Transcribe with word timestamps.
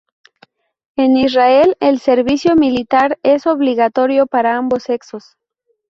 En 0.95 1.15
Israel, 1.15 1.75
el 1.79 1.99
servicio 1.99 2.55
militar 2.55 3.19
es 3.21 3.45
obligatorio 3.45 4.25
para 4.25 4.57
ambos 4.57 4.81
sexos. 4.81 5.37